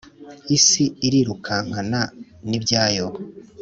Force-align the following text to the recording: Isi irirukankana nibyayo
Isi 0.57 0.83
irirukankana 1.05 2.01
nibyayo 2.49 3.07